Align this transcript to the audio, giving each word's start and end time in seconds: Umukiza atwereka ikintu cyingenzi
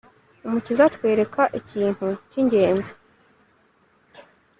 Umukiza 0.45 0.81
atwereka 0.89 1.41
ikintu 1.59 2.07
cyingenzi 2.29 2.91